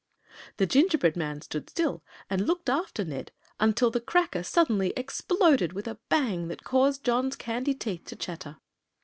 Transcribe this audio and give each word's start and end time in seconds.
The 0.57 0.65
gingerbread 0.65 1.15
man 1.15 1.41
stood 1.41 1.69
still 1.69 2.01
and 2.27 2.47
looked 2.47 2.71
after 2.71 3.05
Ned 3.05 3.31
until 3.59 3.91
the 3.91 3.99
cracker 3.99 4.41
suddenly 4.41 4.93
exploded 4.97 5.73
with 5.73 5.87
a 5.87 5.99
bang 6.09 6.47
that 6.47 6.63
caused 6.63 7.03
John's 7.05 7.35
candy 7.35 7.75
teeth 7.75 8.05
to 8.05 8.15
chatter. 8.15 8.57